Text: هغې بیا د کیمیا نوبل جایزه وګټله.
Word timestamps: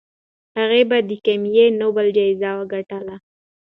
هغې 0.57 0.81
بیا 0.89 0.99
د 1.09 1.11
کیمیا 1.25 1.65
نوبل 1.81 2.07
جایزه 2.17 2.49
وګټله. 2.59 3.15